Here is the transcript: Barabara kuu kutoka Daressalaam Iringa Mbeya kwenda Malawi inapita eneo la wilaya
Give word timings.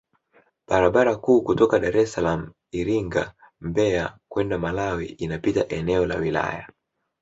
Barabara 0.67 1.13
kuu 1.25 1.41
kutoka 1.43 1.79
Daressalaam 1.79 2.51
Iringa 2.71 3.33
Mbeya 3.61 4.17
kwenda 4.29 4.57
Malawi 4.59 5.05
inapita 5.05 5.67
eneo 5.67 6.05
la 6.05 6.15
wilaya 6.15 6.69